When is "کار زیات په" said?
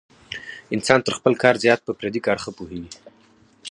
1.41-1.91